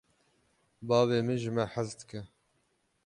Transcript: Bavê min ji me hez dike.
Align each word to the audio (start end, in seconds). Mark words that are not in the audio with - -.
Bavê 0.87 1.19
min 1.25 1.37
ji 1.43 1.51
me 1.55 1.65
hez 1.73 1.89
dike. 1.99 2.21